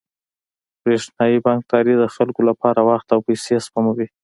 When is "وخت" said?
2.89-3.07